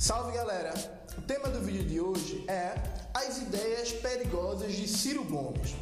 Salve 0.00 0.32
galera! 0.32 0.72
O 1.18 1.20
tema 1.20 1.50
do 1.50 1.60
vídeo 1.60 1.84
de 1.84 2.00
hoje 2.00 2.42
é 2.48 2.74
as 3.12 3.36
ideias 3.36 3.92
perigosas 3.92 4.72
de 4.72 4.88
Ciro 4.88 5.22
Gomes. 5.24 5.74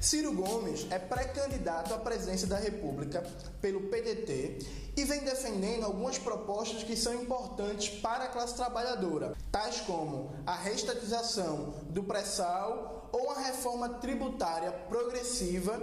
Ciro 0.00 0.32
Gomes 0.32 0.86
é 0.88 1.00
pré-candidato 1.00 1.94
à 1.94 1.98
presidência 1.98 2.46
da 2.46 2.56
República 2.56 3.24
pelo 3.60 3.88
PDT 3.88 4.58
e 4.96 5.04
vem 5.04 5.24
defendendo 5.24 5.82
algumas 5.82 6.16
propostas 6.16 6.84
que 6.84 6.96
são 6.96 7.12
importantes 7.12 7.98
para 7.98 8.26
a 8.26 8.28
classe 8.28 8.54
trabalhadora, 8.54 9.34
tais 9.50 9.80
como 9.80 10.30
a 10.46 10.54
restatização 10.54 11.74
do 11.90 12.04
pré-sal 12.04 13.10
ou 13.10 13.32
a 13.32 13.40
reforma 13.40 13.88
tributária 13.88 14.70
progressiva 14.70 15.82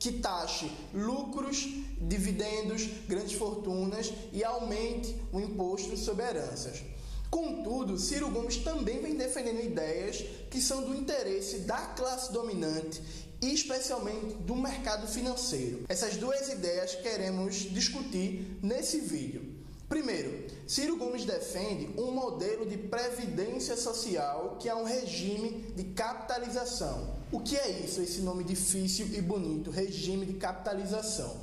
que 0.00 0.12
taxe 0.12 0.72
lucros, 0.94 1.68
dividendos, 2.00 2.88
grandes 3.06 3.34
fortunas 3.34 4.10
e 4.32 4.42
aumente 4.42 5.14
o 5.30 5.38
imposto 5.38 5.94
sobre 5.94 6.24
heranças. 6.24 6.82
Contudo, 7.30 7.98
Ciro 7.98 8.30
Gomes 8.30 8.56
também 8.56 9.00
vem 9.00 9.14
defendendo 9.14 9.62
ideias 9.62 10.24
que 10.50 10.60
são 10.60 10.82
do 10.82 10.96
interesse 10.96 11.60
da 11.60 11.78
classe 11.88 12.32
dominante 12.32 13.00
e 13.42 13.52
especialmente 13.52 14.34
do 14.36 14.56
mercado 14.56 15.06
financeiro. 15.06 15.84
Essas 15.86 16.16
duas 16.16 16.48
ideias 16.48 16.94
queremos 16.94 17.56
discutir 17.56 18.58
nesse 18.62 19.00
vídeo. 19.00 19.60
Primeiro, 19.86 20.46
Ciro 20.66 20.96
Gomes 20.96 21.24
defende 21.24 21.90
um 22.00 22.10
modelo 22.10 22.64
de 22.64 22.78
previdência 22.78 23.76
social 23.76 24.56
que 24.58 24.68
é 24.68 24.74
um 24.74 24.84
regime 24.84 25.72
de 25.76 25.84
capitalização. 25.84 27.19
O 27.32 27.38
que 27.38 27.56
é 27.56 27.70
isso, 27.70 28.02
esse 28.02 28.22
nome 28.22 28.42
difícil 28.42 29.06
e 29.12 29.20
bonito, 29.20 29.70
regime 29.70 30.26
de 30.26 30.32
capitalização? 30.32 31.36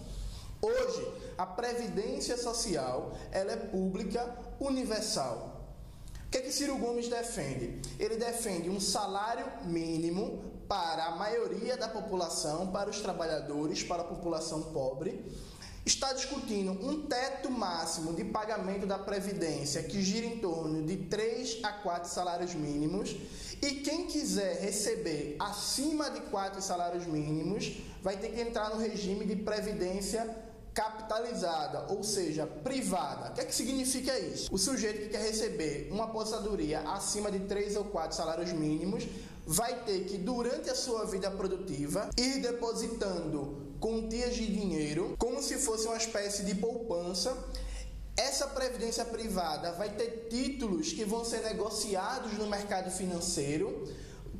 Hoje, 0.61 1.07
a 1.37 1.45
previdência 1.45 2.37
social 2.37 3.15
ela 3.31 3.53
é 3.53 3.55
pública, 3.55 4.37
universal. 4.59 5.61
O 6.25 6.29
que, 6.29 6.39
é 6.39 6.41
que 6.41 6.52
Ciro 6.52 6.77
Gomes 6.77 7.07
defende? 7.07 7.81
Ele 7.97 8.17
defende 8.17 8.69
um 8.69 8.81
salário 8.81 9.45
mínimo 9.63 10.44
para 10.67 11.05
a 11.05 11.16
maioria 11.16 11.77
da 11.77 11.88
população, 11.88 12.67
para 12.67 12.89
os 12.89 12.99
trabalhadores, 12.99 13.81
para 13.81 14.01
a 14.01 14.05
população 14.05 14.63
pobre 14.73 15.23
está 15.88 16.11
discutindo 16.11 16.71
um 16.71 17.03
teto 17.03 17.49
máximo 17.49 18.13
de 18.13 18.25
pagamento 18.25 18.85
da 18.85 18.99
Previdência 18.99 19.81
que 19.83 20.03
gira 20.03 20.25
em 20.25 20.39
torno 20.39 20.83
de 20.85 20.97
3 20.97 21.59
a 21.63 21.71
4 21.71 22.09
salários 22.09 22.53
mínimos. 22.53 23.16
E 23.61 23.71
quem 23.75 24.05
quiser 24.05 24.59
receber 24.59 25.38
acima 25.39 26.11
de 26.11 26.19
4 26.21 26.61
salários 26.61 27.05
mínimos 27.07 27.77
vai 28.03 28.17
ter 28.17 28.29
que 28.29 28.41
entrar 28.41 28.69
no 28.69 28.81
regime 28.81 29.25
de 29.25 29.38
Previdência 29.38 30.29
capitalizada, 30.73 31.88
ou 31.89 32.03
seja, 32.03 32.45
privada. 32.45 33.31
O 33.31 33.33
que 33.33 33.41
é 33.41 33.45
que 33.45 33.55
significa 33.55 34.19
isso? 34.19 34.53
O 34.53 34.59
sujeito 34.59 34.99
que 34.99 35.09
quer 35.09 35.22
receber 35.22 35.88
uma 35.89 36.03
aposentadoria 36.03 36.81
acima 36.81 37.31
de 37.31 37.39
3 37.39 37.77
ou 37.77 37.85
4 37.85 38.16
salários 38.16 38.51
mínimos 38.51 39.07
vai 39.48 39.84
ter 39.86 40.03
que, 40.03 40.17
durante 40.17 40.70
a 40.70 40.76
sua 40.76 41.06
vida 41.06 41.31
produtiva, 41.31 42.09
ir 42.17 42.42
depositando 42.42 43.73
quantias 43.80 44.36
de 44.36 44.45
dinheiro, 44.45 45.16
como 45.17 45.42
se 45.42 45.58
fosse 45.58 45.88
uma 45.88 45.95
espécie 45.95 46.44
de 46.44 46.53
poupança. 46.53 47.36
Essa 48.18 48.48
previdência 48.48 49.06
privada 49.06 49.72
vai 49.72 49.90
ter 49.92 50.28
títulos 50.30 50.92
que 50.92 51.06
vão 51.06 51.23
ser 51.23 51.44
negociados 51.44 52.34
no 52.34 52.48
mercado 52.48 52.92
financeiro, 52.92 53.88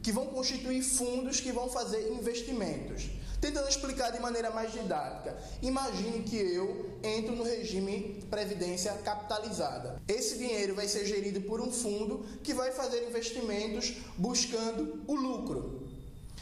que 0.04 0.12
vão 0.12 0.26
constituir 0.26 0.82
fundos 0.82 1.40
que 1.40 1.54
vão 1.54 1.70
fazer 1.70 2.12
investimentos. 2.12 3.10
Tentando 3.40 3.70
explicar 3.70 4.12
de 4.12 4.20
maneira 4.20 4.50
mais 4.50 4.72
didática, 4.72 5.38
imagine 5.62 6.24
que 6.24 6.36
eu 6.36 6.98
entro 7.04 7.36
no 7.36 7.44
regime 7.44 8.16
de 8.20 8.26
previdência 8.26 8.92
capitalizada. 9.04 10.02
Esse 10.08 10.38
dinheiro 10.38 10.74
vai 10.74 10.88
ser 10.88 11.06
gerido 11.06 11.42
por 11.42 11.62
um 11.62 11.72
fundo 11.72 12.26
que 12.44 12.54
vai 12.54 12.72
fazer 12.72 13.08
investimentos 13.08 13.94
buscando 14.18 15.04
o 15.08 15.14
lucro. 15.14 15.88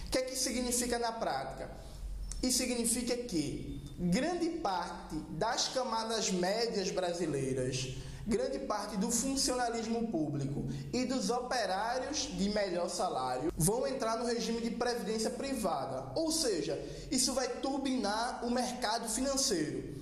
O 0.07 0.09
que 0.09 0.17
é 0.17 0.21
que 0.21 0.37
significa 0.37 0.97
na 0.97 1.11
prática? 1.11 1.69
Isso 2.41 2.59
significa 2.59 3.17
que 3.17 3.81
grande 3.99 4.44
parte 4.75 5.15
das 5.29 5.69
camadas 5.69 6.31
médias 6.31 6.91
brasileiras, 6.91 7.95
grande 8.27 8.59
parte 8.59 8.97
do 8.97 9.09
funcionalismo 9.09 10.07
público 10.09 10.65
e 10.91 11.05
dos 11.05 11.29
operários 11.29 12.27
de 12.37 12.49
melhor 12.49 12.89
salário 12.89 13.53
vão 13.55 13.87
entrar 13.87 14.17
no 14.17 14.25
regime 14.25 14.59
de 14.59 14.71
previdência 14.71 15.29
privada. 15.29 16.11
Ou 16.15 16.29
seja, 16.29 16.77
isso 17.09 17.33
vai 17.33 17.47
turbinar 17.47 18.45
o 18.45 18.51
mercado 18.51 19.07
financeiro. 19.07 19.95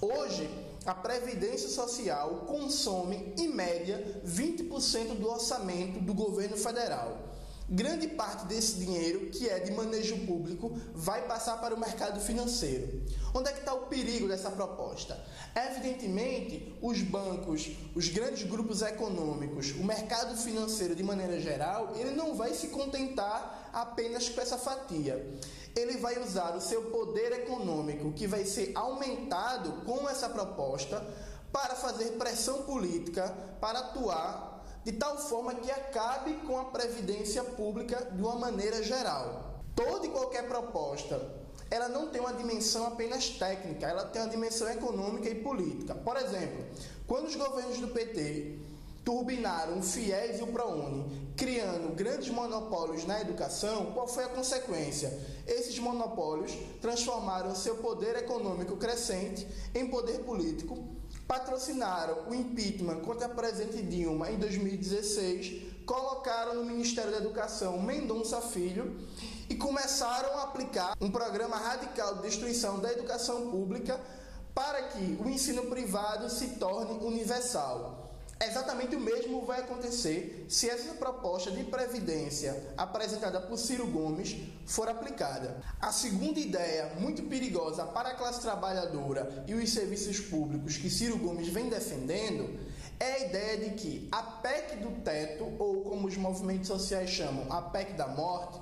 Hoje, 0.00 0.48
a 0.84 0.94
Previdência 0.94 1.68
Social 1.68 2.44
consome, 2.46 3.34
em 3.38 3.48
média, 3.48 4.22
20% 4.26 5.18
do 5.18 5.28
orçamento 5.28 6.00
do 6.00 6.12
governo 6.12 6.56
federal. 6.56 7.27
Grande 7.70 8.08
parte 8.08 8.46
desse 8.46 8.76
dinheiro, 8.76 9.28
que 9.28 9.46
é 9.46 9.58
de 9.58 9.70
manejo 9.72 10.16
público, 10.24 10.74
vai 10.94 11.26
passar 11.26 11.60
para 11.60 11.74
o 11.74 11.78
mercado 11.78 12.18
financeiro. 12.18 13.02
Onde 13.34 13.50
é 13.50 13.52
que 13.52 13.58
está 13.58 13.74
o 13.74 13.88
perigo 13.88 14.26
dessa 14.26 14.50
proposta? 14.50 15.22
Evidentemente, 15.54 16.74
os 16.80 17.02
bancos, 17.02 17.70
os 17.94 18.08
grandes 18.08 18.44
grupos 18.44 18.80
econômicos, 18.80 19.72
o 19.72 19.84
mercado 19.84 20.34
financeiro 20.34 20.94
de 20.94 21.02
maneira 21.02 21.38
geral, 21.38 21.92
ele 21.96 22.12
não 22.12 22.34
vai 22.34 22.54
se 22.54 22.68
contentar 22.68 23.68
apenas 23.70 24.30
com 24.30 24.40
essa 24.40 24.56
fatia. 24.56 25.38
Ele 25.76 25.98
vai 25.98 26.18
usar 26.18 26.56
o 26.56 26.62
seu 26.62 26.84
poder 26.84 27.32
econômico, 27.32 28.12
que 28.12 28.26
vai 28.26 28.46
ser 28.46 28.72
aumentado 28.74 29.84
com 29.84 30.08
essa 30.08 30.30
proposta, 30.30 31.06
para 31.52 31.74
fazer 31.74 32.12
pressão 32.12 32.62
política, 32.62 33.28
para 33.60 33.80
atuar 33.80 34.47
de 34.88 34.92
tal 34.92 35.18
forma 35.18 35.54
que 35.54 35.70
acabe 35.70 36.32
com 36.46 36.58
a 36.58 36.64
previdência 36.64 37.44
pública 37.44 38.08
de 38.10 38.22
uma 38.22 38.36
maneira 38.36 38.82
geral. 38.82 39.60
Toda 39.76 40.06
e 40.06 40.08
qualquer 40.08 40.48
proposta, 40.48 41.20
ela 41.70 41.90
não 41.90 42.08
tem 42.08 42.22
uma 42.22 42.32
dimensão 42.32 42.86
apenas 42.86 43.28
técnica, 43.28 43.86
ela 43.86 44.06
tem 44.06 44.22
uma 44.22 44.30
dimensão 44.30 44.66
econômica 44.66 45.28
e 45.28 45.34
política. 45.34 45.94
Por 45.94 46.16
exemplo, 46.16 46.64
quando 47.06 47.26
os 47.26 47.36
governos 47.36 47.78
do 47.80 47.88
PT 47.88 48.60
turbinaram 49.04 49.78
o 49.78 49.82
FIES 49.82 50.38
e 50.38 50.42
o 50.42 50.46
ProUni, 50.46 51.34
criando 51.36 51.94
grandes 51.94 52.30
monopólios 52.30 53.04
na 53.04 53.20
educação, 53.20 53.92
qual 53.92 54.08
foi 54.08 54.24
a 54.24 54.28
consequência? 54.28 55.20
Esses 55.46 55.78
monopólios 55.78 56.52
transformaram 56.80 57.54
seu 57.54 57.76
poder 57.76 58.16
econômico 58.16 58.74
crescente 58.78 59.46
em 59.74 59.86
poder 59.88 60.20
político 60.20 60.97
patrocinaram 61.28 62.26
o 62.26 62.34
impeachment 62.34 63.00
contra 63.00 63.26
a 63.26 63.28
presidente 63.28 63.82
Dilma 63.82 64.30
em 64.30 64.38
2016, 64.38 65.84
colocaram 65.84 66.54
no 66.54 66.64
Ministério 66.64 67.10
da 67.10 67.18
Educação 67.18 67.80
Mendonça 67.82 68.40
Filho 68.40 68.96
e 69.48 69.54
começaram 69.54 70.38
a 70.38 70.44
aplicar 70.44 70.96
um 70.98 71.10
programa 71.10 71.58
radical 71.58 72.16
de 72.16 72.22
destruição 72.22 72.80
da 72.80 72.90
educação 72.90 73.50
pública 73.50 74.00
para 74.54 74.84
que 74.84 75.18
o 75.22 75.28
ensino 75.28 75.66
privado 75.66 76.30
se 76.30 76.56
torne 76.56 76.98
universal. 77.06 78.07
Exatamente 78.40 78.94
o 78.94 79.00
mesmo 79.00 79.44
vai 79.44 79.60
acontecer 79.60 80.46
se 80.48 80.70
essa 80.70 80.94
proposta 80.94 81.50
de 81.50 81.64
previdência 81.64 82.72
apresentada 82.76 83.40
por 83.40 83.58
Ciro 83.58 83.86
Gomes 83.88 84.36
for 84.64 84.88
aplicada. 84.88 85.60
A 85.80 85.90
segunda 85.90 86.38
ideia, 86.38 86.94
muito 87.00 87.24
perigosa 87.24 87.84
para 87.84 88.10
a 88.10 88.14
classe 88.14 88.40
trabalhadora 88.40 89.44
e 89.48 89.54
os 89.54 89.72
serviços 89.72 90.20
públicos 90.20 90.76
que 90.76 90.88
Ciro 90.88 91.18
Gomes 91.18 91.48
vem 91.48 91.68
defendendo, 91.68 92.60
é 93.00 93.12
a 93.12 93.18
ideia 93.26 93.56
de 93.58 93.70
que 93.74 94.08
a 94.12 94.22
PEC 94.22 94.76
do 94.76 95.02
teto, 95.02 95.44
ou 95.58 95.82
como 95.82 96.06
os 96.06 96.16
movimentos 96.16 96.68
sociais 96.68 97.10
chamam, 97.10 97.52
a 97.52 97.60
PEC 97.60 97.94
da 97.94 98.06
morte, 98.06 98.60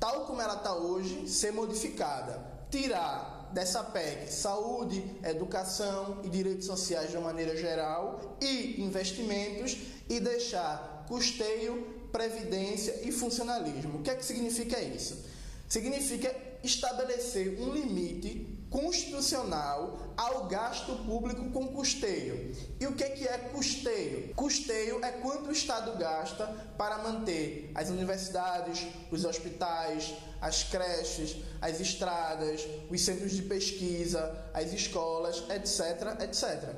tal 0.00 0.24
como 0.24 0.40
ela 0.40 0.54
está 0.54 0.74
hoje, 0.74 1.28
ser 1.28 1.52
modificada, 1.52 2.40
tirar 2.70 3.37
dessa 3.52 3.82
PEC 3.82 4.32
saúde, 4.32 5.02
educação 5.24 6.20
e 6.24 6.28
direitos 6.28 6.66
sociais 6.66 7.10
de 7.10 7.16
uma 7.16 7.26
maneira 7.26 7.56
geral 7.56 8.36
e 8.40 8.82
investimentos 8.82 9.76
e 10.08 10.20
deixar 10.20 11.04
custeio, 11.08 12.08
previdência 12.12 13.00
e 13.02 13.12
funcionalismo. 13.12 13.98
O 13.98 14.02
que 14.02 14.10
é 14.10 14.14
que 14.14 14.24
significa 14.24 14.80
isso? 14.80 15.24
Significa 15.68 16.34
estabelecer 16.62 17.60
um 17.60 17.72
limite 17.72 18.57
constitucional 18.70 19.98
ao 20.16 20.46
gasto 20.46 20.94
público 21.04 21.50
com 21.50 21.68
custeio. 21.68 22.54
E 22.78 22.86
o 22.86 22.94
que 22.94 23.04
é, 23.04 23.10
que 23.10 23.26
é 23.26 23.38
custeio? 23.38 24.34
Custeio 24.34 25.04
é 25.04 25.12
quanto 25.12 25.48
o 25.48 25.52
Estado 25.52 25.96
gasta 25.98 26.46
para 26.76 26.98
manter 26.98 27.70
as 27.74 27.88
universidades, 27.88 28.86
os 29.10 29.24
hospitais, 29.24 30.14
as 30.40 30.64
creches, 30.64 31.36
as 31.60 31.80
estradas, 31.80 32.66
os 32.90 33.00
centros 33.00 33.32
de 33.32 33.42
pesquisa, 33.42 34.50
as 34.52 34.72
escolas, 34.72 35.44
etc, 35.50 36.22
etc. 36.22 36.74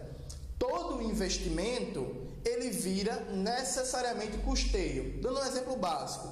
Todo 0.59 1.03
investimento 1.03 2.29
ele 2.45 2.71
vira 2.71 3.17
necessariamente 3.33 4.39
custeio. 4.39 5.21
Dando 5.21 5.41
um 5.41 5.45
exemplo 5.45 5.77
básico, 5.77 6.29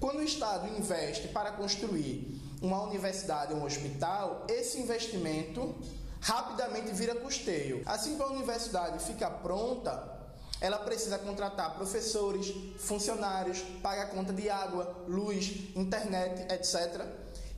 quando 0.00 0.18
o 0.18 0.24
Estado 0.24 0.68
investe 0.76 1.28
para 1.28 1.52
construir 1.52 2.41
uma 2.62 2.82
universidade, 2.82 3.52
um 3.52 3.64
hospital, 3.64 4.46
esse 4.48 4.80
investimento 4.80 5.74
rapidamente 6.20 6.92
vira 6.92 7.16
custeio. 7.16 7.82
Assim 7.84 8.16
que 8.16 8.22
a 8.22 8.26
universidade 8.28 9.04
fica 9.04 9.28
pronta, 9.28 10.20
ela 10.60 10.78
precisa 10.78 11.18
contratar 11.18 11.74
professores, 11.74 12.54
funcionários, 12.78 13.58
pagar 13.82 14.10
conta 14.10 14.32
de 14.32 14.48
água, 14.48 15.04
luz, 15.08 15.74
internet, 15.74 16.52
etc. 16.52 17.04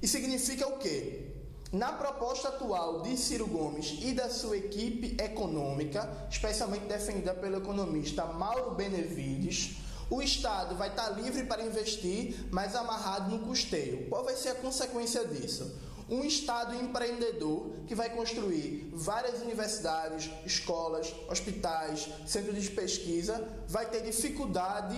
E 0.00 0.08
significa 0.08 0.66
o 0.66 0.78
quê? 0.78 1.30
Na 1.70 1.92
proposta 1.92 2.48
atual 2.48 3.02
de 3.02 3.16
Ciro 3.16 3.46
Gomes 3.46 3.98
e 4.00 4.12
da 4.14 4.30
sua 4.30 4.56
equipe 4.56 5.22
econômica, 5.22 6.08
especialmente 6.30 6.86
defendida 6.86 7.34
pelo 7.34 7.58
economista 7.58 8.24
Mauro 8.24 8.74
Benevides, 8.74 9.76
o 10.10 10.22
Estado 10.22 10.74
vai 10.76 10.88
estar 10.88 11.10
livre 11.10 11.44
para 11.44 11.64
investir, 11.64 12.46
mas 12.50 12.74
amarrado 12.74 13.30
no 13.30 13.46
custeio. 13.46 14.08
Qual 14.08 14.24
vai 14.24 14.36
ser 14.36 14.50
a 14.50 14.54
consequência 14.54 15.26
disso? 15.26 15.80
Um 16.08 16.22
Estado 16.22 16.74
empreendedor 16.74 17.70
que 17.86 17.94
vai 17.94 18.10
construir 18.10 18.90
várias 18.92 19.40
universidades, 19.40 20.30
escolas, 20.44 21.14
hospitais, 21.28 22.08
centros 22.26 22.62
de 22.62 22.70
pesquisa, 22.70 23.48
vai 23.66 23.86
ter 23.86 24.02
dificuldade 24.02 24.96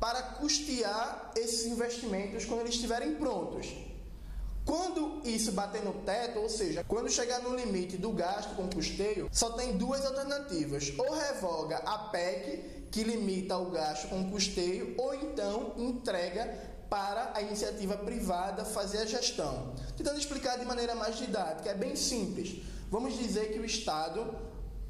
para 0.00 0.22
custear 0.22 1.32
esses 1.36 1.66
investimentos 1.66 2.44
quando 2.44 2.60
eles 2.60 2.74
estiverem 2.74 3.16
prontos. 3.16 3.66
Quando 4.68 5.22
isso 5.24 5.52
bater 5.52 5.82
no 5.82 5.94
teto, 5.94 6.40
ou 6.40 6.48
seja, 6.50 6.84
quando 6.86 7.08
chegar 7.08 7.40
no 7.40 7.56
limite 7.56 7.96
do 7.96 8.12
gasto 8.12 8.54
com 8.54 8.68
custeio, 8.68 9.26
só 9.32 9.52
tem 9.52 9.78
duas 9.78 10.04
alternativas: 10.04 10.92
ou 10.98 11.14
revoga 11.14 11.78
a 11.78 11.96
PEC, 12.10 12.86
que 12.90 13.02
limita 13.02 13.56
o 13.56 13.70
gasto 13.70 14.08
com 14.08 14.30
custeio, 14.30 14.94
ou 14.98 15.14
então 15.14 15.72
entrega 15.78 16.54
para 16.90 17.32
a 17.34 17.40
iniciativa 17.40 17.96
privada 17.96 18.62
fazer 18.62 18.98
a 18.98 19.06
gestão. 19.06 19.74
Tentando 19.96 20.18
explicar 20.18 20.58
de 20.58 20.66
maneira 20.66 20.94
mais 20.94 21.16
didática, 21.16 21.70
é 21.70 21.74
bem 21.74 21.96
simples. 21.96 22.62
Vamos 22.90 23.16
dizer 23.16 23.50
que 23.50 23.58
o 23.58 23.64
Estado 23.64 24.34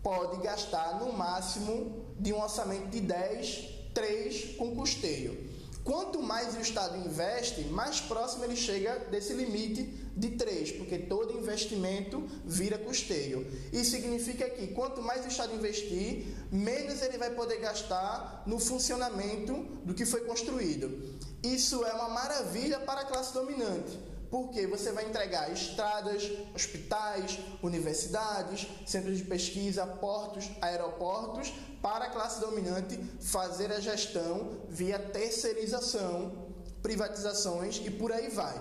pode 0.02 0.42
gastar 0.42 0.98
no 0.98 1.12
máximo 1.12 2.04
de 2.18 2.32
um 2.32 2.42
orçamento 2.42 2.88
de 2.88 2.98
10, 2.98 3.92
3 3.94 4.56
com 4.56 4.74
custeio. 4.74 5.57
Quanto 5.88 6.22
mais 6.22 6.54
o 6.54 6.60
Estado 6.60 6.98
investe, 6.98 7.62
mais 7.68 7.98
próximo 7.98 8.44
ele 8.44 8.56
chega 8.56 8.98
desse 9.10 9.32
limite 9.32 9.84
de 10.14 10.32
3, 10.32 10.72
porque 10.72 10.98
todo 10.98 11.38
investimento 11.38 12.28
vira 12.44 12.76
custeio. 12.76 13.46
Isso 13.72 13.92
significa 13.92 14.50
que 14.50 14.66
quanto 14.66 15.00
mais 15.00 15.24
o 15.24 15.28
Estado 15.28 15.54
investir, 15.54 16.26
menos 16.52 17.00
ele 17.00 17.16
vai 17.16 17.30
poder 17.30 17.56
gastar 17.60 18.42
no 18.46 18.58
funcionamento 18.58 19.54
do 19.82 19.94
que 19.94 20.04
foi 20.04 20.26
construído. 20.26 21.16
Isso 21.42 21.82
é 21.82 21.92
uma 21.94 22.10
maravilha 22.10 22.80
para 22.80 23.00
a 23.00 23.04
classe 23.06 23.32
dominante 23.32 23.98
porque 24.30 24.66
você 24.66 24.92
vai 24.92 25.06
entregar 25.06 25.52
estradas, 25.52 26.30
hospitais, 26.54 27.38
universidades, 27.62 28.66
centros 28.86 29.18
de 29.18 29.24
pesquisa, 29.24 29.86
portos, 29.86 30.50
aeroportos 30.60 31.52
para 31.80 32.06
a 32.06 32.10
classe 32.10 32.40
dominante 32.40 32.98
fazer 33.20 33.72
a 33.72 33.80
gestão 33.80 34.60
via 34.68 34.98
terceirização, 34.98 36.48
privatizações 36.82 37.80
e 37.84 37.90
por 37.90 38.12
aí 38.12 38.28
vai. 38.28 38.60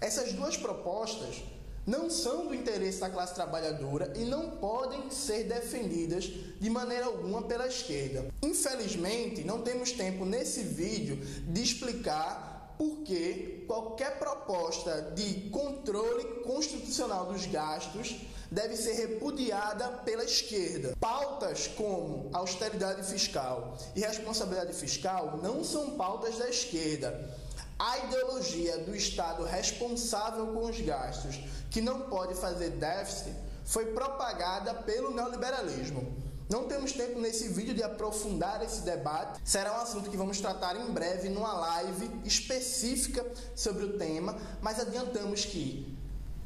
Essas 0.00 0.32
duas 0.32 0.56
propostas 0.56 1.42
não 1.88 2.10
são 2.10 2.46
do 2.46 2.54
interesse 2.54 3.00
da 3.00 3.08
classe 3.08 3.34
trabalhadora 3.34 4.12
e 4.14 4.24
não 4.24 4.50
podem 4.50 5.10
ser 5.10 5.44
defendidas 5.44 6.24
de 6.60 6.68
maneira 6.68 7.06
alguma 7.06 7.42
pela 7.42 7.66
esquerda. 7.66 8.26
Infelizmente, 8.42 9.42
não 9.42 9.62
temos 9.62 9.92
tempo 9.92 10.26
nesse 10.26 10.62
vídeo 10.62 11.16
de 11.16 11.62
explicar 11.62 12.57
porque 12.78 13.64
qualquer 13.66 14.18
proposta 14.18 15.10
de 15.14 15.50
controle 15.50 16.42
constitucional 16.44 17.26
dos 17.26 17.44
gastos 17.46 18.16
deve 18.50 18.76
ser 18.76 18.92
repudiada 18.92 19.88
pela 20.04 20.24
esquerda. 20.24 20.96
Pautas 20.98 21.66
como 21.66 22.30
austeridade 22.32 23.02
fiscal 23.02 23.76
e 23.94 24.00
responsabilidade 24.00 24.72
fiscal 24.72 25.38
não 25.42 25.64
são 25.64 25.96
pautas 25.96 26.38
da 26.38 26.48
esquerda. 26.48 27.36
A 27.78 27.98
ideologia 27.98 28.78
do 28.78 28.94
Estado 28.94 29.44
responsável 29.44 30.46
com 30.48 30.66
os 30.66 30.80
gastos, 30.80 31.38
que 31.70 31.80
não 31.80 32.02
pode 32.02 32.34
fazer 32.34 32.70
déficit, 32.70 33.34
foi 33.64 33.86
propagada 33.86 34.72
pelo 34.74 35.12
neoliberalismo. 35.12 36.27
Não 36.48 36.64
temos 36.64 36.92
tempo 36.92 37.20
nesse 37.20 37.48
vídeo 37.48 37.74
de 37.74 37.82
aprofundar 37.82 38.62
esse 38.64 38.80
debate. 38.80 39.38
Será 39.44 39.78
um 39.78 39.82
assunto 39.82 40.08
que 40.08 40.16
vamos 40.16 40.40
tratar 40.40 40.76
em 40.76 40.90
breve 40.90 41.28
numa 41.28 41.52
live 41.52 42.10
específica 42.24 43.24
sobre 43.54 43.84
o 43.84 43.98
tema, 43.98 44.34
mas 44.62 44.80
adiantamos 44.80 45.44
que 45.44 45.94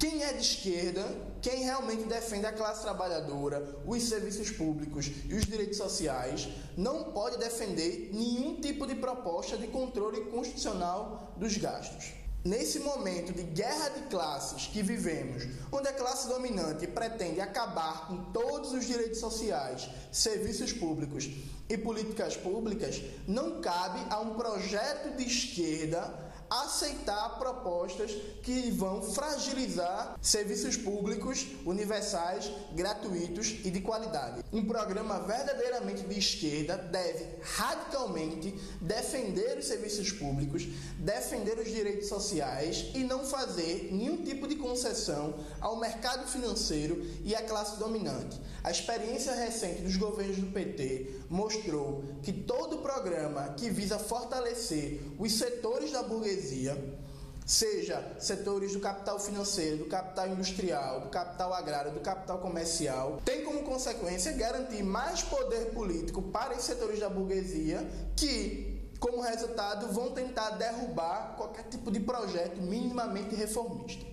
quem 0.00 0.24
é 0.24 0.32
de 0.32 0.40
esquerda, 0.40 1.06
quem 1.40 1.62
realmente 1.62 2.02
defende 2.02 2.44
a 2.46 2.52
classe 2.52 2.82
trabalhadora, 2.82 3.76
os 3.86 4.02
serviços 4.02 4.50
públicos 4.50 5.08
e 5.28 5.34
os 5.34 5.44
direitos 5.44 5.78
sociais, 5.78 6.48
não 6.76 7.12
pode 7.12 7.38
defender 7.38 8.10
nenhum 8.12 8.60
tipo 8.60 8.84
de 8.84 8.96
proposta 8.96 9.56
de 9.56 9.68
controle 9.68 10.22
constitucional 10.22 11.32
dos 11.36 11.56
gastos. 11.56 12.21
Nesse 12.44 12.80
momento 12.80 13.32
de 13.32 13.44
guerra 13.44 13.90
de 13.90 14.00
classes 14.08 14.66
que 14.66 14.82
vivemos, 14.82 15.44
onde 15.70 15.86
a 15.86 15.92
classe 15.92 16.26
dominante 16.26 16.88
pretende 16.88 17.40
acabar 17.40 18.08
com 18.08 18.32
todos 18.32 18.72
os 18.72 18.84
direitos 18.84 19.20
sociais, 19.20 19.88
serviços 20.10 20.72
públicos 20.72 21.30
e 21.68 21.78
políticas 21.78 22.36
públicas, 22.36 23.00
não 23.28 23.60
cabe 23.60 24.00
a 24.10 24.18
um 24.18 24.34
projeto 24.34 25.16
de 25.16 25.24
esquerda 25.24 26.31
aceitar 26.60 27.38
propostas 27.38 28.12
que 28.42 28.70
vão 28.70 29.02
fragilizar 29.02 30.18
serviços 30.20 30.76
públicos 30.76 31.46
universais, 31.64 32.50
gratuitos 32.74 33.60
e 33.64 33.70
de 33.70 33.80
qualidade. 33.80 34.44
Um 34.52 34.66
programa 34.66 35.20
verdadeiramente 35.20 36.02
de 36.02 36.18
esquerda 36.18 36.76
deve 36.76 37.26
radicalmente 37.40 38.54
defender 38.82 39.58
os 39.58 39.66
serviços 39.66 40.12
públicos, 40.12 40.66
defender 40.98 41.58
os 41.58 41.68
direitos 41.68 42.08
sociais 42.08 42.90
e 42.94 42.98
não 42.98 43.24
fazer 43.24 43.88
nenhum 43.90 44.22
tipo 44.22 44.46
de 44.46 44.56
concessão 44.56 45.34
ao 45.60 45.80
mercado 45.80 46.26
financeiro 46.26 47.02
e 47.24 47.34
à 47.34 47.42
classe 47.42 47.78
dominante. 47.78 48.38
A 48.62 48.70
experiência 48.70 49.34
recente 49.34 49.82
dos 49.82 49.96
governos 49.96 50.36
do 50.36 50.52
PT 50.52 51.22
mostrou 51.28 52.04
que 52.22 52.32
todo 52.32 52.78
programa 52.78 53.54
que 53.56 53.70
visa 53.70 53.98
fortalecer 53.98 55.00
os 55.18 55.32
setores 55.32 55.90
da 55.90 56.02
burguesia, 56.02 56.41
seja 57.44 58.16
setores 58.18 58.72
do 58.72 58.80
capital 58.80 59.18
financeiro, 59.18 59.78
do 59.78 59.86
capital 59.86 60.28
industrial, 60.28 61.00
do 61.00 61.08
capital 61.08 61.52
agrário, 61.52 61.92
do 61.92 62.00
capital 62.00 62.38
comercial, 62.38 63.20
tem 63.24 63.44
como 63.44 63.62
consequência 63.62 64.32
garantir 64.32 64.82
mais 64.82 65.22
poder 65.22 65.70
político 65.72 66.22
para 66.22 66.56
os 66.56 66.62
setores 66.62 67.00
da 67.00 67.08
burguesia 67.08 67.86
que 68.16 68.72
como 69.02 69.20
resultado, 69.20 69.88
vão 69.92 70.12
tentar 70.12 70.50
derrubar 70.50 71.34
qualquer 71.36 71.64
tipo 71.64 71.90
de 71.90 71.98
projeto 71.98 72.62
minimamente 72.62 73.34
reformista. 73.34 74.06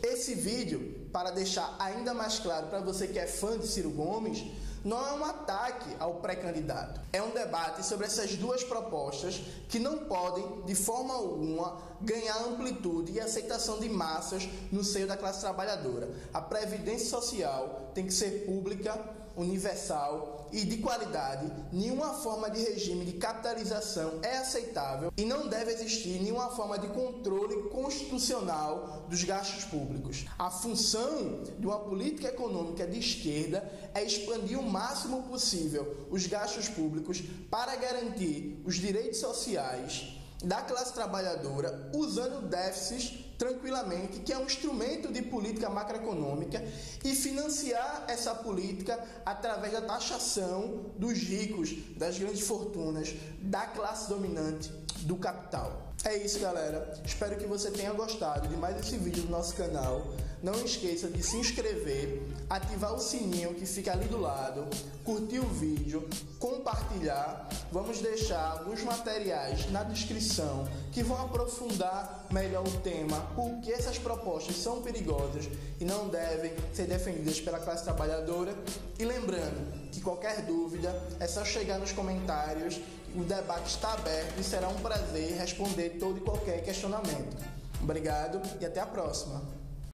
Esse 0.00 0.36
vídeo, 0.36 1.08
para 1.12 1.32
deixar 1.32 1.74
ainda 1.80 2.14
mais 2.14 2.38
claro 2.38 2.68
para 2.68 2.78
você 2.78 3.08
que 3.08 3.18
é 3.18 3.26
fã 3.26 3.58
de 3.58 3.66
Ciro 3.66 3.90
Gomes, 3.90 4.44
não 4.84 5.06
é 5.06 5.12
um 5.12 5.24
ataque 5.24 5.90
ao 5.98 6.14
pré-candidato. 6.14 7.00
É 7.12 7.22
um 7.22 7.30
debate 7.30 7.84
sobre 7.84 8.06
essas 8.06 8.34
duas 8.36 8.64
propostas 8.64 9.40
que 9.68 9.78
não 9.78 9.98
podem, 9.98 10.62
de 10.64 10.74
forma 10.74 11.14
alguma, 11.14 11.78
ganhar 12.00 12.36
amplitude 12.38 13.12
e 13.12 13.20
aceitação 13.20 13.78
de 13.78 13.88
massas 13.88 14.48
no 14.70 14.82
seio 14.82 15.06
da 15.06 15.16
classe 15.16 15.40
trabalhadora. 15.40 16.10
A 16.34 16.40
previdência 16.40 17.08
social 17.08 17.90
tem 17.94 18.06
que 18.06 18.12
ser 18.12 18.44
pública, 18.44 18.98
universal 19.36 20.48
e 20.52 20.64
de 20.64 20.78
qualidade, 20.78 21.50
nenhuma 21.72 22.14
forma 22.14 22.50
de 22.50 22.60
regime 22.60 23.04
de 23.04 23.12
capitalização 23.12 24.20
é 24.22 24.38
aceitável 24.38 25.12
e 25.16 25.24
não 25.24 25.48
deve 25.48 25.72
existir 25.72 26.20
nenhuma 26.20 26.50
forma 26.50 26.78
de 26.78 26.88
controle 26.88 27.70
constitucional 27.70 29.06
dos 29.08 29.24
gastos 29.24 29.64
públicos. 29.64 30.26
A 30.38 30.50
função 30.50 31.42
de 31.58 31.66
uma 31.66 31.78
política 31.80 32.28
econômica 32.28 32.86
de 32.86 32.98
esquerda 32.98 33.70
é 33.94 34.04
expandir 34.04 34.58
o 34.58 34.70
máximo 34.70 35.22
possível 35.22 36.06
os 36.10 36.26
gastos 36.26 36.68
públicos 36.68 37.22
para 37.50 37.74
garantir 37.76 38.60
os 38.64 38.76
direitos 38.76 39.20
sociais 39.20 40.18
da 40.44 40.60
classe 40.60 40.92
trabalhadora 40.92 41.90
usando 41.94 42.48
déficits 42.48 43.31
tranquilamente, 43.42 44.20
que 44.20 44.32
é 44.32 44.38
um 44.38 44.44
instrumento 44.44 45.12
de 45.12 45.20
política 45.20 45.68
macroeconômica, 45.68 46.62
e 47.04 47.12
financiar 47.12 48.04
essa 48.06 48.32
política 48.32 48.96
através 49.26 49.72
da 49.72 49.80
taxação 49.80 50.92
dos 50.96 51.18
ricos, 51.18 51.74
das 51.96 52.16
grandes 52.16 52.42
fortunas, 52.46 53.12
da 53.40 53.66
classe 53.66 54.08
dominante, 54.08 54.72
do 55.04 55.16
capital. 55.16 55.92
É 56.04 56.16
isso, 56.16 56.40
galera. 56.40 57.00
Espero 57.04 57.36
que 57.36 57.46
você 57.46 57.70
tenha 57.70 57.92
gostado 57.92 58.48
de 58.48 58.56
mais 58.56 58.78
esse 58.78 58.96
vídeo 58.96 59.22
do 59.22 59.30
nosso 59.30 59.54
canal. 59.54 60.02
não 60.42 60.54
esqueça 60.64 61.08
de 61.08 61.22
se 61.22 61.36
inscrever, 61.36 62.20
ativar 62.50 62.92
o 62.92 62.98
sininho 62.98 63.54
que 63.54 63.64
fica 63.64 63.92
ali 63.92 64.08
do 64.08 64.20
lado, 64.20 64.66
curtir 65.04 65.38
o 65.38 65.46
vídeo, 65.46 66.08
compartilhar. 66.40 67.48
Vamos 67.70 68.00
deixar 68.00 68.58
alguns 68.58 68.82
materiais 68.82 69.70
na 69.70 69.84
descrição 69.84 70.66
que 70.90 71.04
vão 71.04 71.22
aprofundar 71.22 72.26
melhor 72.30 72.66
o 72.66 72.80
tema, 72.80 73.20
por 73.36 73.60
que 73.60 73.72
essas 73.72 73.98
propostas 73.98 74.56
são 74.56 74.82
perigosas 74.82 75.48
e 75.78 75.84
não 75.84 76.08
devem 76.08 76.52
ser 76.74 76.86
defendidas 76.86 77.40
pela 77.40 77.60
classe 77.60 77.84
trabalhadora. 77.84 78.52
E 78.98 79.04
lembrando 79.04 79.90
que 79.92 80.00
qualquer 80.00 80.42
dúvida 80.42 80.92
é 81.20 81.28
só 81.28 81.44
chegar 81.44 81.78
nos 81.78 81.92
comentários, 81.92 82.80
o 83.14 83.24
debate 83.24 83.68
está 83.68 83.92
aberto 83.92 84.38
e 84.38 84.44
será 84.44 84.68
um 84.68 84.80
prazer 84.80 85.36
responder 85.38 85.98
todo 85.98 86.18
e 86.18 86.20
qualquer 86.20 86.62
questionamento. 86.64 87.36
Obrigado 87.82 88.40
e 88.60 88.64
até 88.64 88.80
a 88.80 88.86
próxima. 88.86 89.61